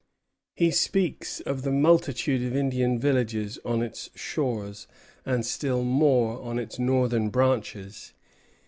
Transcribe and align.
He 0.55 0.71
speaks 0.71 1.41
of 1.41 1.61
the 1.61 1.69
multitude 1.69 2.41
of 2.41 2.55
Indian 2.55 2.97
villages 2.97 3.59
on 3.63 3.83
its 3.83 4.09
shores, 4.15 4.87
and 5.27 5.45
still 5.45 5.83
more 5.83 6.41
on 6.41 6.57
its 6.57 6.79
northern 6.79 7.29
branches. 7.29 8.11